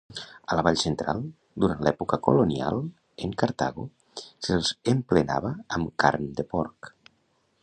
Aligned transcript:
A 0.53 0.55
la 0.59 0.61
Vall 0.67 0.77
Central, 0.83 1.19
durant 1.65 1.83
l'època 1.87 2.19
colonial, 2.29 2.81
en 3.27 3.37
Cartago, 3.43 3.87
se'ls 4.49 4.75
emplenava 4.97 5.57
amb 5.79 5.97
carn 6.07 6.31
de 6.43 6.53
porc. 6.57 6.95